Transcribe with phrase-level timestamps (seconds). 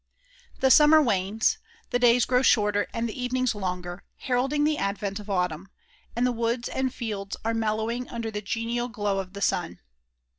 [0.61, 1.59] The summer wanes;
[1.91, 5.69] the days grow shorter and the evenings longer, heralding the advent of Autumn,
[6.15, 9.79] and the woods and fields are mellowing under the genial glow of the sun.